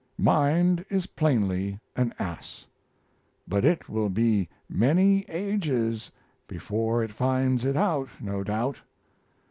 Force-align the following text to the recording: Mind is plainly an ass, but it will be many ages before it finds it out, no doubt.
Mind 0.17 0.83
is 0.89 1.05
plainly 1.05 1.79
an 1.95 2.11
ass, 2.17 2.65
but 3.47 3.63
it 3.63 3.87
will 3.87 4.09
be 4.09 4.49
many 4.67 5.25
ages 5.29 6.09
before 6.47 7.03
it 7.03 7.11
finds 7.13 7.65
it 7.65 7.77
out, 7.77 8.09
no 8.19 8.43
doubt. 8.43 8.77